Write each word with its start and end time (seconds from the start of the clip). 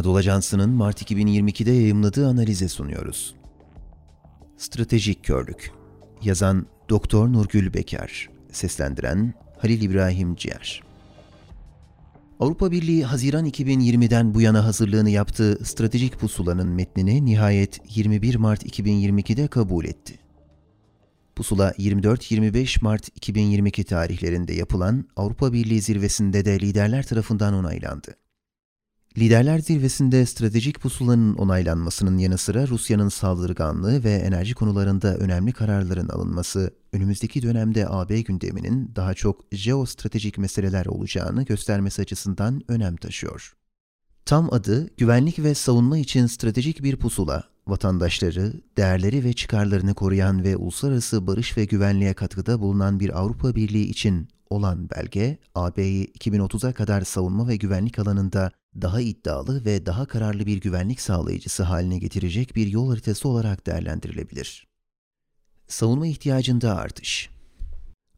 Anadolu 0.00 0.16
Ajansı'nın 0.16 0.70
Mart 0.70 1.02
2022'de 1.02 1.70
yayımladığı 1.70 2.28
analize 2.28 2.68
sunuyoruz. 2.68 3.34
Stratejik 4.56 5.24
Körlük 5.24 5.72
Yazan 6.22 6.66
Doktor 6.88 7.32
Nurgül 7.32 7.74
Bekar 7.74 8.30
Seslendiren 8.52 9.34
Halil 9.58 9.82
İbrahim 9.82 10.34
Ciğer 10.34 10.82
Avrupa 12.40 12.70
Birliği 12.70 13.04
Haziran 13.04 13.46
2020'den 13.46 14.34
bu 14.34 14.40
yana 14.40 14.64
hazırlığını 14.64 15.10
yaptığı 15.10 15.64
stratejik 15.64 16.18
pusulanın 16.18 16.68
metnini 16.68 17.24
nihayet 17.24 17.80
21 17.96 18.34
Mart 18.34 18.64
2022'de 18.64 19.48
kabul 19.48 19.84
etti. 19.84 20.18
Pusula 21.36 21.70
24-25 21.70 22.84
Mart 22.84 23.08
2022 23.08 23.84
tarihlerinde 23.84 24.54
yapılan 24.54 25.04
Avrupa 25.16 25.52
Birliği 25.52 25.80
zirvesinde 25.80 26.44
de 26.44 26.60
liderler 26.60 27.06
tarafından 27.06 27.54
onaylandı. 27.54 28.16
Liderler 29.18 29.58
zirvesinde 29.58 30.26
stratejik 30.26 30.80
pusulanın 30.80 31.34
onaylanmasının 31.34 32.18
yanı 32.18 32.38
sıra 32.38 32.68
Rusya'nın 32.68 33.08
saldırganlığı 33.08 34.04
ve 34.04 34.12
enerji 34.12 34.54
konularında 34.54 35.16
önemli 35.16 35.52
kararların 35.52 36.08
alınması, 36.08 36.74
önümüzdeki 36.92 37.42
dönemde 37.42 37.88
AB 37.88 38.20
gündeminin 38.20 38.92
daha 38.96 39.14
çok 39.14 39.44
jeostratejik 39.52 40.38
meseleler 40.38 40.86
olacağını 40.86 41.42
göstermesi 41.42 42.02
açısından 42.02 42.62
önem 42.68 42.96
taşıyor. 42.96 43.56
Tam 44.24 44.52
adı 44.52 44.90
Güvenlik 44.96 45.38
ve 45.38 45.54
Savunma 45.54 45.98
için 45.98 46.26
Stratejik 46.26 46.82
Bir 46.82 46.96
Pusula, 46.96 47.44
vatandaşları, 47.66 48.52
değerleri 48.76 49.24
ve 49.24 49.32
çıkarlarını 49.32 49.94
koruyan 49.94 50.44
ve 50.44 50.56
uluslararası 50.56 51.26
barış 51.26 51.56
ve 51.56 51.64
güvenliğe 51.64 52.14
katkıda 52.14 52.60
bulunan 52.60 53.00
bir 53.00 53.18
Avrupa 53.20 53.54
Birliği 53.54 53.84
için 53.84 54.28
olan 54.50 54.90
belge, 54.90 55.38
AB'yi 55.54 56.06
2030'a 56.06 56.72
kadar 56.72 57.02
savunma 57.02 57.48
ve 57.48 57.56
güvenlik 57.56 57.98
alanında 57.98 58.50
daha 58.74 59.00
iddialı 59.00 59.64
ve 59.64 59.86
daha 59.86 60.06
kararlı 60.06 60.46
bir 60.46 60.60
güvenlik 60.60 61.00
sağlayıcısı 61.00 61.62
haline 61.62 61.98
getirecek 61.98 62.56
bir 62.56 62.66
yol 62.66 62.90
haritası 62.90 63.28
olarak 63.28 63.66
değerlendirilebilir. 63.66 64.68
Savunma 65.68 66.06
ihtiyacında 66.06 66.76
artış 66.76 67.30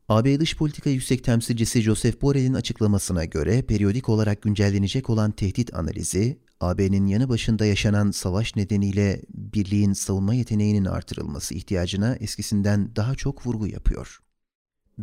AB 0.09 0.41
Dış 0.41 0.57
Politika 0.57 0.91
Yüksek 0.91 1.25
Temsilcisi 1.25 1.83
Joseph 1.83 2.23
Borrell'in 2.23 2.55
açıklamasına 2.55 3.25
göre 3.25 3.63
periyodik 3.63 4.09
olarak 4.09 4.43
güncellenecek 4.43 5.11
olan 5.11 5.31
tehdit 5.31 5.75
analizi, 5.75 6.39
AB'nin 6.61 7.07
yanı 7.07 7.29
başında 7.29 7.67
yaşanan 7.67 8.11
savaş 8.11 8.57
nedeniyle 8.57 9.23
birliğin 9.29 9.93
savunma 9.93 10.35
yeteneğinin 10.35 10.85
artırılması 10.85 11.55
ihtiyacına 11.55 12.15
eskisinden 12.15 12.97
daha 12.97 13.15
çok 13.15 13.47
vurgu 13.47 13.67
yapıyor. 13.67 14.22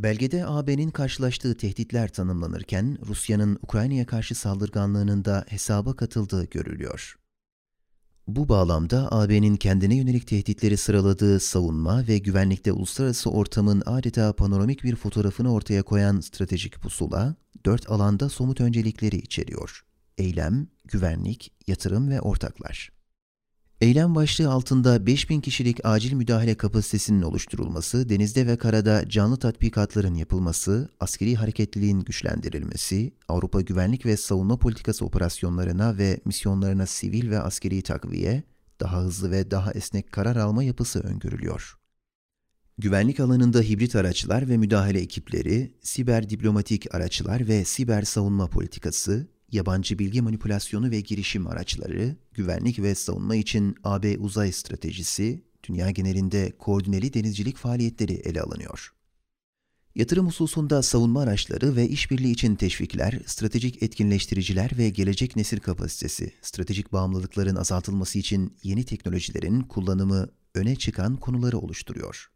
Belgede 0.04 0.46
AB'nin 0.46 0.90
karşılaştığı 0.90 1.56
tehditler 1.56 2.14
tanımlanırken 2.14 2.98
Rusya'nın 3.08 3.60
Ukrayna'ya 3.64 4.06
karşı 4.06 4.36
saldırganlığının 4.36 5.26
da 5.26 5.46
hesaba 5.48 5.96
katıldığı 5.96 6.46
görülüyor. 6.46 7.20
Bu 8.28 8.50
bağlamda 8.50 9.12
AB'nin 9.12 9.56
kendine 9.56 9.96
yönelik 9.96 10.28
tehditleri 10.28 10.78
sıraladığı 10.78 11.40
savunma 11.40 12.08
ve 12.08 12.18
güvenlikte 12.18 12.72
uluslararası 12.72 13.30
ortamın 13.30 13.84
adeta 13.86 14.34
panoramik 14.34 14.84
bir 14.84 14.96
fotoğrafını 14.96 15.54
ortaya 15.54 15.84
koyan 15.84 16.20
stratejik 16.20 16.82
pusula, 16.82 17.36
dört 17.66 17.90
alanda 17.90 18.30
somut 18.30 18.62
öncelikleri 18.62 19.18
içeriyor. 19.18 19.86
Eylem, 20.18 20.68
güvenlik, 20.86 21.54
yatırım 21.68 22.10
ve 22.10 22.22
ortaklar. 22.22 22.99
Eylem 23.82 24.16
başlığı 24.16 24.52
altında 24.52 25.06
5000 25.06 25.42
kişilik 25.42 25.80
acil 25.84 26.14
müdahale 26.14 26.56
kapasitesinin 26.56 27.22
oluşturulması, 27.22 28.10
denizde 28.10 28.48
ve 28.48 28.58
karada 28.58 29.10
canlı 29.10 29.38
tatbikatların 29.38 30.16
yapılması, 30.16 30.90
askeri 31.00 31.36
hareketliliğin 31.36 32.00
güçlendirilmesi, 32.00 33.14
Avrupa 33.28 33.62
güvenlik 33.62 34.06
ve 34.06 34.18
savunma 34.18 34.58
politikası 34.58 35.06
operasyonlarına 35.06 35.98
ve 35.98 36.20
misyonlarına 36.26 36.86
sivil 36.86 37.30
ve 37.30 37.40
askeri 37.40 37.82
takviye, 37.82 38.44
daha 38.80 39.02
hızlı 39.02 39.32
ve 39.32 39.52
daha 39.52 39.72
esnek 39.72 40.12
karar 40.12 40.36
alma 40.36 40.64
yapısı 40.64 41.00
öngörülüyor. 41.00 41.76
Güvenlik 42.78 43.20
alanında 43.20 43.62
hibrit 43.62 43.96
araçlar 43.96 44.50
ve 44.50 44.58
müdahale 44.58 45.00
ekipleri, 45.00 45.74
siber 45.82 46.30
diplomatik 46.30 46.96
araçlar 46.96 47.48
ve 47.48 47.66
siber 47.66 48.02
savunma 48.02 48.48
politikası, 48.48 49.28
yabancı 49.52 50.00
bilgi 50.00 50.22
manipülasyonu 50.22 50.92
ve 50.92 51.02
girişim 51.02 51.48
araçları, 51.48 52.16
güvenlik 52.34 52.80
ve 52.80 52.96
savunma 52.96 53.36
için 53.36 53.76
AB 53.84 54.18
uzay 54.18 54.52
stratejisi, 54.52 55.44
dünya 55.70 55.92
genelinde 55.92 56.54
koordineli 56.60 57.14
denizcilik 57.14 57.58
faaliyetleri 57.58 58.14
ele 58.14 58.42
alınıyor. 58.42 58.94
Yatırım 59.96 60.28
hususunda 60.28 60.84
savunma 60.84 61.22
araçları 61.22 61.76
ve 61.76 61.88
işbirliği 61.88 62.32
için 62.32 62.56
teşvikler, 62.56 63.20
stratejik 63.26 63.84
etkinleştiriciler 63.84 64.72
ve 64.78 64.90
gelecek 64.90 65.36
nesil 65.36 65.60
kapasitesi, 65.60 66.34
stratejik 66.42 66.94
bağımlılıkların 66.94 67.56
azaltılması 67.56 68.20
için 68.20 68.58
yeni 68.64 68.84
teknolojilerin 68.84 69.62
kullanımı 69.62 70.30
öne 70.56 70.76
çıkan 70.76 71.18
konuları 71.18 71.58
oluşturuyor. 71.58 72.32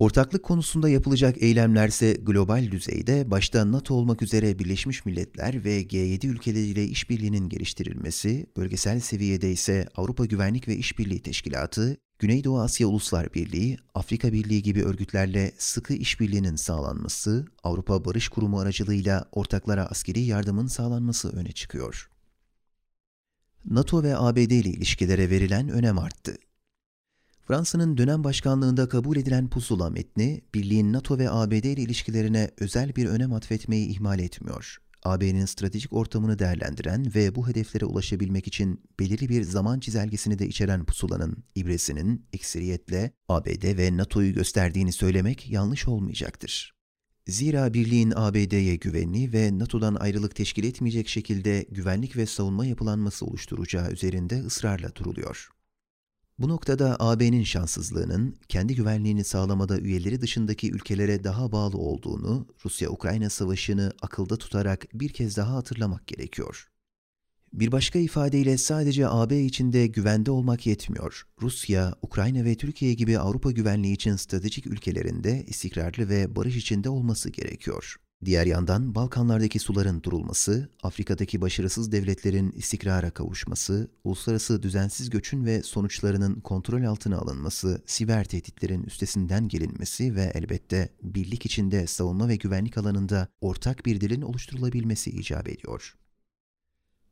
Ortaklık 0.00 0.42
konusunda 0.42 0.88
yapılacak 0.88 1.42
eylemlerse 1.42 2.12
global 2.12 2.70
düzeyde 2.70 3.30
başta 3.30 3.72
NATO 3.72 3.94
olmak 3.94 4.22
üzere 4.22 4.58
Birleşmiş 4.58 5.06
Milletler 5.06 5.64
ve 5.64 5.82
G7 5.82 6.26
ülkeleriyle 6.26 6.84
işbirliğinin 6.84 7.48
geliştirilmesi, 7.48 8.46
bölgesel 8.56 9.00
seviyede 9.00 9.52
ise 9.52 9.88
Avrupa 9.96 10.24
Güvenlik 10.24 10.68
ve 10.68 10.76
İşbirliği 10.76 11.22
Teşkilatı, 11.22 11.96
Güneydoğu 12.18 12.60
Asya 12.60 12.86
Uluslar 12.86 13.34
Birliği, 13.34 13.78
Afrika 13.94 14.32
Birliği 14.32 14.62
gibi 14.62 14.84
örgütlerle 14.84 15.52
sıkı 15.58 15.94
işbirliğinin 15.94 16.56
sağlanması, 16.56 17.46
Avrupa 17.62 18.04
Barış 18.04 18.28
Kurumu 18.28 18.60
aracılığıyla 18.60 19.24
ortaklara 19.32 19.86
askeri 19.86 20.20
yardımın 20.20 20.66
sağlanması 20.66 21.36
öne 21.36 21.52
çıkıyor. 21.52 22.10
NATO 23.64 24.02
ve 24.02 24.16
ABD 24.16 24.36
ile 24.36 24.70
ilişkilere 24.70 25.30
verilen 25.30 25.68
önem 25.68 25.98
arttı. 25.98 26.36
Fransa'nın 27.50 27.96
dönem 27.96 28.24
başkanlığında 28.24 28.88
kabul 28.88 29.16
edilen 29.16 29.48
pusula 29.48 29.90
metni, 29.90 30.40
birliğin 30.54 30.92
NATO 30.92 31.18
ve 31.18 31.30
ABD 31.30 31.52
ile 31.52 31.82
ilişkilerine 31.82 32.50
özel 32.58 32.96
bir 32.96 33.06
önem 33.06 33.32
atfetmeyi 33.32 33.88
ihmal 33.88 34.18
etmiyor. 34.18 34.76
AB'nin 35.04 35.44
stratejik 35.44 35.92
ortamını 35.92 36.38
değerlendiren 36.38 37.14
ve 37.14 37.34
bu 37.34 37.48
hedeflere 37.48 37.84
ulaşabilmek 37.84 38.46
için 38.46 38.82
belirli 39.00 39.28
bir 39.28 39.42
zaman 39.42 39.80
çizelgesini 39.80 40.38
de 40.38 40.48
içeren 40.48 40.84
pusulanın 40.84 41.44
ibresinin 41.54 42.26
ekseriyetle 42.32 43.12
ABD 43.28 43.78
ve 43.78 43.96
NATO'yu 43.96 44.34
gösterdiğini 44.34 44.92
söylemek 44.92 45.50
yanlış 45.50 45.88
olmayacaktır. 45.88 46.74
Zira 47.26 47.74
birliğin 47.74 48.12
ABD'ye 48.16 48.76
güvenli 48.76 49.32
ve 49.32 49.58
NATO'dan 49.58 49.94
ayrılık 49.94 50.34
teşkil 50.34 50.64
etmeyecek 50.64 51.08
şekilde 51.08 51.66
güvenlik 51.70 52.16
ve 52.16 52.26
savunma 52.26 52.66
yapılanması 52.66 53.26
oluşturacağı 53.26 53.90
üzerinde 53.90 54.40
ısrarla 54.40 54.94
duruluyor. 54.94 55.50
Bu 56.40 56.48
noktada 56.48 56.96
AB'nin 57.00 57.44
şanssızlığının 57.44 58.36
kendi 58.48 58.74
güvenliğini 58.74 59.24
sağlamada 59.24 59.78
üyeleri 59.78 60.20
dışındaki 60.20 60.72
ülkelere 60.72 61.24
daha 61.24 61.52
bağlı 61.52 61.78
olduğunu 61.78 62.46
Rusya-Ukrayna 62.64 63.30
savaşını 63.30 63.92
akılda 64.02 64.36
tutarak 64.36 64.86
bir 64.94 65.08
kez 65.08 65.36
daha 65.36 65.54
hatırlamak 65.54 66.06
gerekiyor. 66.06 66.68
Bir 67.52 67.72
başka 67.72 67.98
ifadeyle 67.98 68.58
sadece 68.58 69.08
AB 69.08 69.40
içinde 69.44 69.86
güvende 69.86 70.30
olmak 70.30 70.66
yetmiyor. 70.66 71.26
Rusya, 71.42 71.94
Ukrayna 72.02 72.44
ve 72.44 72.54
Türkiye 72.54 72.94
gibi 72.94 73.18
Avrupa 73.18 73.50
güvenliği 73.50 73.94
için 73.94 74.16
stratejik 74.16 74.66
ülkelerinde 74.66 75.44
istikrarlı 75.46 76.08
ve 76.08 76.36
barış 76.36 76.56
içinde 76.56 76.88
olması 76.88 77.30
gerekiyor. 77.30 77.96
Diğer 78.24 78.46
yandan 78.46 78.94
Balkanlardaki 78.94 79.58
suların 79.58 80.02
durulması, 80.02 80.68
Afrika'daki 80.82 81.40
başarısız 81.40 81.92
devletlerin 81.92 82.52
istikrara 82.52 83.10
kavuşması, 83.10 83.90
uluslararası 84.04 84.62
düzensiz 84.62 85.10
göçün 85.10 85.44
ve 85.44 85.62
sonuçlarının 85.62 86.40
kontrol 86.40 86.84
altına 86.84 87.18
alınması, 87.18 87.82
siber 87.86 88.24
tehditlerin 88.24 88.82
üstesinden 88.82 89.48
gelinmesi 89.48 90.14
ve 90.14 90.32
elbette 90.34 90.88
birlik 91.02 91.46
içinde 91.46 91.86
savunma 91.86 92.28
ve 92.28 92.36
güvenlik 92.36 92.78
alanında 92.78 93.28
ortak 93.40 93.86
bir 93.86 94.00
dilin 94.00 94.22
oluşturulabilmesi 94.22 95.10
icap 95.10 95.48
ediyor. 95.48 95.96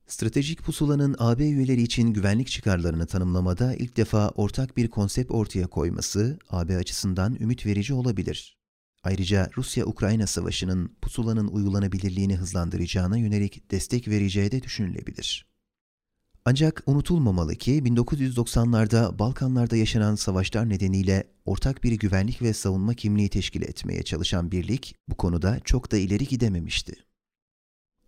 Stratejik 0.07 0.63
pusulanın 0.63 1.17
AB 1.19 1.45
üyeleri 1.49 1.83
için 1.83 2.13
güvenlik 2.13 2.49
çıkarlarını 2.49 3.07
tanımlamada 3.07 3.75
ilk 3.75 3.97
defa 3.97 4.29
ortak 4.29 4.77
bir 4.77 4.89
konsept 4.89 5.31
ortaya 5.31 5.67
koyması 5.67 6.39
AB 6.51 6.77
açısından 6.77 7.35
ümit 7.41 7.67
verici 7.67 7.95
olabilir. 7.95 8.58
Ayrıca 9.09 9.51
Rusya-Ukrayna 9.57 10.27
savaşının 10.27 10.97
pusulanın 11.03 11.49
uygulanabilirliğini 11.49 12.37
hızlandıracağına 12.37 13.17
yönelik 13.17 13.71
destek 13.71 14.09
vereceği 14.09 14.53
de 14.53 14.63
düşünülebilir. 14.63 15.47
Ancak 16.45 16.83
unutulmamalı 16.87 17.55
ki 17.55 17.83
1990'larda 17.83 19.19
Balkanlarda 19.19 19.77
yaşanan 19.77 20.15
savaşlar 20.15 20.69
nedeniyle 20.69 21.25
ortak 21.45 21.85
bir 21.85 21.93
güvenlik 21.93 22.43
ve 22.43 22.53
savunma 22.53 22.95
kimliği 22.95 23.29
teşkil 23.29 23.63
etmeye 23.63 24.03
çalışan 24.03 24.51
birlik 24.51 24.97
bu 25.09 25.15
konuda 25.17 25.61
çok 25.65 25.93
da 25.93 25.97
ileri 25.97 26.27
gidememişti. 26.27 27.08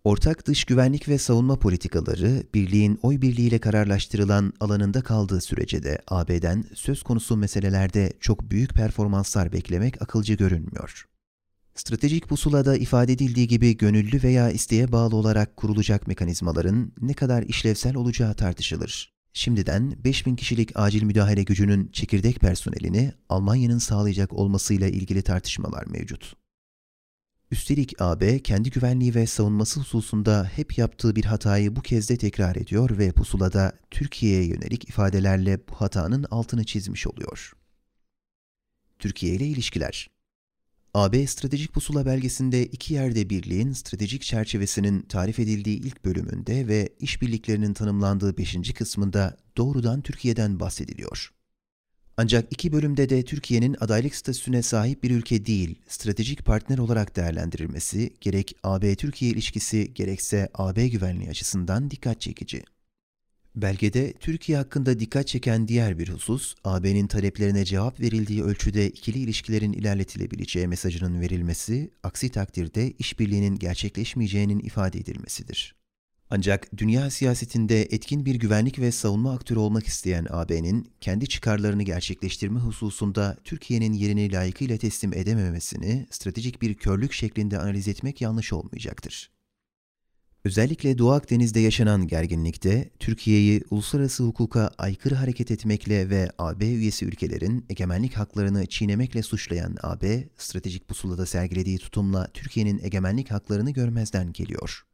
Ortak 0.03 0.47
dış 0.47 0.63
güvenlik 0.63 1.07
ve 1.07 1.17
savunma 1.17 1.59
politikaları, 1.59 2.43
birliğin 2.53 2.99
oy 3.01 3.21
birliğiyle 3.21 3.59
kararlaştırılan 3.59 4.53
alanında 4.59 5.01
kaldığı 5.01 5.41
sürece 5.41 5.83
de 5.83 6.01
AB'den 6.07 6.63
söz 6.73 7.03
konusu 7.03 7.37
meselelerde 7.37 8.13
çok 8.19 8.51
büyük 8.51 8.73
performanslar 8.73 9.51
beklemek 9.51 10.01
akılcı 10.01 10.33
görünmüyor. 10.33 11.07
Stratejik 11.75 12.27
pusulada 12.27 12.77
ifade 12.77 13.13
edildiği 13.13 13.47
gibi 13.47 13.77
gönüllü 13.77 14.23
veya 14.23 14.51
isteğe 14.51 14.91
bağlı 14.91 15.15
olarak 15.15 15.57
kurulacak 15.57 16.07
mekanizmaların 16.07 16.91
ne 17.01 17.13
kadar 17.13 17.43
işlevsel 17.43 17.95
olacağı 17.95 18.33
tartışılır. 18.33 19.13
Şimdiden 19.33 19.93
5000 20.03 20.35
kişilik 20.35 20.71
acil 20.75 21.03
müdahale 21.03 21.43
gücünün 21.43 21.89
çekirdek 21.93 22.39
personelini 22.39 23.13
Almanya'nın 23.29 23.79
sağlayacak 23.79 24.33
olmasıyla 24.33 24.87
ilgili 24.87 25.21
tartışmalar 25.21 25.85
mevcut. 25.85 26.40
Üstelik 27.51 28.01
AB 28.01 28.39
kendi 28.39 28.69
güvenliği 28.69 29.15
ve 29.15 29.27
savunması 29.27 29.79
hususunda 29.79 30.51
hep 30.55 30.77
yaptığı 30.77 31.15
bir 31.15 31.25
hatayı 31.25 31.75
bu 31.75 31.81
kez 31.81 32.09
de 32.09 32.17
tekrar 32.17 32.55
ediyor 32.55 32.97
ve 32.97 33.11
pusulada 33.11 33.73
Türkiye'ye 33.91 34.45
yönelik 34.45 34.89
ifadelerle 34.89 35.67
bu 35.67 35.73
hatanın 35.75 36.25
altını 36.31 36.63
çizmiş 36.63 37.07
oluyor. 37.07 37.53
Türkiye 38.99 39.35
ile 39.35 39.47
ilişkiler 39.47 40.09
AB 40.93 41.27
Stratejik 41.27 41.73
Pusula 41.73 42.05
belgesinde 42.05 42.65
iki 42.65 42.93
yerde 42.93 43.29
birliğin 43.29 43.71
stratejik 43.71 44.21
çerçevesinin 44.21 45.01
tarif 45.01 45.39
edildiği 45.39 45.79
ilk 45.79 46.05
bölümünde 46.05 46.67
ve 46.67 46.89
işbirliklerinin 46.99 47.73
tanımlandığı 47.73 48.37
beşinci 48.37 48.73
kısmında 48.73 49.37
doğrudan 49.57 50.01
Türkiye'den 50.01 50.59
bahsediliyor. 50.59 51.40
Ancak 52.21 52.47
iki 52.51 52.71
bölümde 52.71 53.09
de 53.09 53.23
Türkiye'nin 53.23 53.75
adaylık 53.79 54.15
statüsüne 54.15 54.61
sahip 54.61 55.03
bir 55.03 55.11
ülke 55.11 55.45
değil, 55.45 55.75
stratejik 55.87 56.45
partner 56.45 56.77
olarak 56.77 57.15
değerlendirilmesi 57.15 58.13
gerek 58.21 58.55
AB-Türkiye 58.63 59.31
ilişkisi 59.31 59.93
gerekse 59.93 60.49
AB 60.53 60.87
güvenliği 60.87 61.29
açısından 61.29 61.91
dikkat 61.91 62.21
çekici. 62.21 62.63
Belgede 63.55 64.13
Türkiye 64.13 64.57
hakkında 64.57 64.99
dikkat 64.99 65.27
çeken 65.27 65.67
diğer 65.67 65.99
bir 65.99 66.09
husus, 66.09 66.55
AB'nin 66.63 67.07
taleplerine 67.07 67.65
cevap 67.65 67.99
verildiği 67.99 68.43
ölçüde 68.43 68.89
ikili 68.89 69.19
ilişkilerin 69.19 69.73
ilerletilebileceği 69.73 70.67
mesajının 70.67 71.21
verilmesi, 71.21 71.91
aksi 72.03 72.29
takdirde 72.29 72.91
işbirliğinin 72.91 73.55
gerçekleşmeyeceğinin 73.55 74.59
ifade 74.59 74.99
edilmesidir. 74.99 75.80
Ancak 76.33 76.77
dünya 76.77 77.09
siyasetinde 77.09 77.81
etkin 77.81 78.25
bir 78.25 78.35
güvenlik 78.35 78.79
ve 78.79 78.91
savunma 78.91 79.33
aktörü 79.33 79.59
olmak 79.59 79.87
isteyen 79.87 80.27
AB'nin 80.29 80.91
kendi 81.01 81.27
çıkarlarını 81.27 81.83
gerçekleştirme 81.83 82.59
hususunda 82.59 83.37
Türkiye'nin 83.43 83.93
yerini 83.93 84.33
layıkıyla 84.33 84.77
teslim 84.77 85.13
edememesini 85.13 86.07
stratejik 86.11 86.61
bir 86.61 86.73
körlük 86.73 87.13
şeklinde 87.13 87.59
analiz 87.59 87.87
etmek 87.87 88.21
yanlış 88.21 88.53
olmayacaktır. 88.53 89.31
Özellikle 90.45 90.97
Doğu 90.97 91.11
Akdeniz'de 91.11 91.59
yaşanan 91.59 92.07
gerginlikte 92.07 92.89
Türkiye'yi 92.99 93.63
uluslararası 93.69 94.23
hukuka 94.23 94.71
aykırı 94.77 95.15
hareket 95.15 95.51
etmekle 95.51 96.09
ve 96.09 96.31
AB 96.37 96.65
üyesi 96.65 97.05
ülkelerin 97.05 97.65
egemenlik 97.69 98.13
haklarını 98.13 98.65
çiğnemekle 98.65 99.23
suçlayan 99.23 99.77
AB, 99.83 100.29
stratejik 100.37 100.87
pusulada 100.87 101.25
sergilediği 101.25 101.77
tutumla 101.77 102.27
Türkiye'nin 102.33 102.79
egemenlik 102.83 103.31
haklarını 103.31 103.71
görmezden 103.71 104.33
geliyor. 104.33 104.85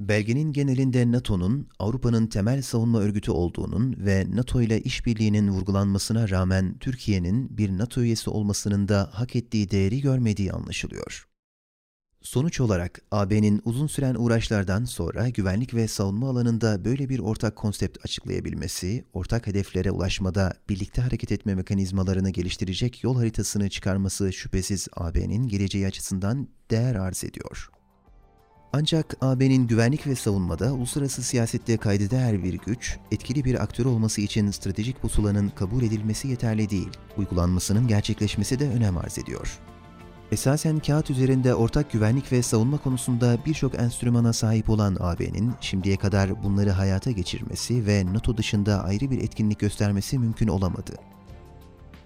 Belgenin 0.00 0.52
genelinde 0.52 1.12
NATO'nun 1.12 1.68
Avrupa'nın 1.78 2.26
temel 2.26 2.62
savunma 2.62 3.00
örgütü 3.00 3.30
olduğunun 3.30 3.96
ve 3.98 4.26
NATO 4.34 4.62
ile 4.62 4.80
işbirliğinin 4.80 5.48
vurgulanmasına 5.48 6.28
rağmen 6.28 6.78
Türkiye'nin 6.78 7.58
bir 7.58 7.70
NATO 7.78 8.00
üyesi 8.00 8.30
olmasının 8.30 8.88
da 8.88 9.10
hak 9.12 9.36
ettiği 9.36 9.70
değeri 9.70 10.00
görmediği 10.00 10.52
anlaşılıyor. 10.52 11.26
Sonuç 12.22 12.60
olarak 12.60 13.02
AB'nin 13.10 13.62
uzun 13.64 13.86
süren 13.86 14.14
uğraşlardan 14.14 14.84
sonra 14.84 15.28
güvenlik 15.28 15.74
ve 15.74 15.88
savunma 15.88 16.28
alanında 16.30 16.84
böyle 16.84 17.08
bir 17.08 17.18
ortak 17.18 17.56
konsept 17.56 18.04
açıklayabilmesi, 18.04 19.04
ortak 19.12 19.46
hedeflere 19.46 19.90
ulaşmada 19.90 20.52
birlikte 20.68 21.02
hareket 21.02 21.32
etme 21.32 21.54
mekanizmalarını 21.54 22.30
geliştirecek 22.30 23.04
yol 23.04 23.16
haritasını 23.16 23.70
çıkarması 23.70 24.32
şüphesiz 24.32 24.88
AB'nin 24.96 25.48
geleceği 25.48 25.86
açısından 25.86 26.48
değer 26.70 26.94
arz 26.94 27.24
ediyor. 27.24 27.70
Ancak 28.72 29.16
AB'nin 29.20 29.66
güvenlik 29.66 30.06
ve 30.06 30.14
savunmada 30.14 30.72
uluslararası 30.72 31.22
siyasette 31.22 31.76
kayda 31.76 32.10
değer 32.10 32.44
bir 32.44 32.54
güç, 32.54 32.98
etkili 33.10 33.44
bir 33.44 33.62
aktör 33.62 33.84
olması 33.84 34.20
için 34.20 34.50
stratejik 34.50 35.02
pusulanın 35.02 35.48
kabul 35.48 35.82
edilmesi 35.82 36.28
yeterli 36.28 36.70
değil, 36.70 36.90
uygulanmasının 37.16 37.88
gerçekleşmesi 37.88 38.58
de 38.58 38.68
önem 38.68 38.98
arz 38.98 39.18
ediyor. 39.18 39.58
Esasen 40.32 40.78
kağıt 40.78 41.10
üzerinde 41.10 41.54
ortak 41.54 41.92
güvenlik 41.92 42.32
ve 42.32 42.42
savunma 42.42 42.78
konusunda 42.78 43.38
birçok 43.46 43.74
enstrümana 43.74 44.32
sahip 44.32 44.70
olan 44.70 44.96
AB'nin 45.00 45.52
şimdiye 45.60 45.96
kadar 45.96 46.42
bunları 46.42 46.70
hayata 46.70 47.10
geçirmesi 47.10 47.86
ve 47.86 48.12
NATO 48.12 48.36
dışında 48.36 48.84
ayrı 48.84 49.10
bir 49.10 49.20
etkinlik 49.20 49.58
göstermesi 49.58 50.18
mümkün 50.18 50.48
olamadı. 50.48 50.96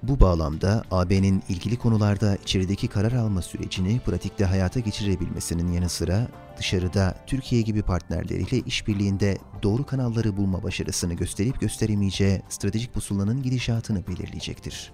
Bu 0.09 0.21
bağlamda 0.21 0.85
AB'nin 0.91 1.43
ilgili 1.49 1.77
konularda 1.77 2.37
içerideki 2.37 2.89
karar 2.89 3.13
alma 3.13 3.43
sürecini 3.43 4.01
pratikte 4.01 4.45
hayata 4.45 4.81
geçirebilmesinin 4.81 5.73
yanı 5.73 5.89
sıra 5.89 6.29
dışarıda 6.59 7.15
Türkiye 7.27 7.63
gibi 7.63 7.83
partnerleriyle 7.83 8.59
işbirliğinde 8.59 9.39
doğru 9.63 9.87
kanalları 9.87 10.37
bulma 10.37 10.63
başarısını 10.63 11.15
gösterip 11.15 11.61
gösteremeyeceği 11.61 12.43
stratejik 12.49 12.95
pusulanın 12.95 13.43
gidişatını 13.43 14.07
belirleyecektir. 14.07 14.93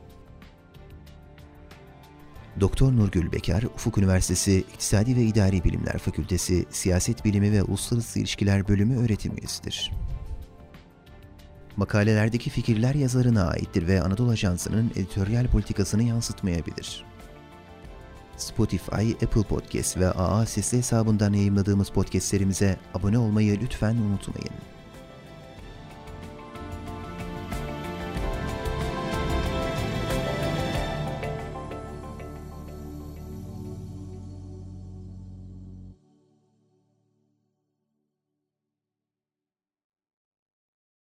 Doktor 2.61 2.93
Nurgül 2.93 3.33
Bekar, 3.33 3.63
Ufuk 3.63 3.99
Üniversitesi 3.99 4.59
İktisadi 4.59 5.17
ve 5.17 5.23
İdari 5.23 5.65
Bilimler 5.65 5.99
Fakültesi 5.99 6.65
Siyaset 6.71 7.25
Bilimi 7.25 7.53
ve 7.53 7.63
Uluslararası 7.63 8.19
İlişkiler 8.19 8.69
Bölümü 8.69 9.05
öğretim 9.05 9.37
üyesidir. 9.37 9.93
Makalelerdeki 11.77 12.51
fikirler 12.51 12.95
yazarına 12.95 13.49
aittir 13.49 13.87
ve 13.87 14.03
Anadolu 14.03 14.31
Ajansı'nın 14.31 14.91
editoryal 14.97 15.47
politikasını 15.47 16.03
yansıtmayabilir. 16.03 17.05
Spotify, 18.37 19.13
Apple 19.13 19.43
Podcast 19.43 19.97
ve 19.97 20.11
AA 20.11 20.47
Sesli 20.47 20.79
hesabından 20.79 21.33
yayınladığımız 21.33 21.89
podcastlerimize 21.89 22.77
abone 22.95 23.19
olmayı 23.19 23.61
lütfen 23.61 23.97
unutmayın. 23.97 24.80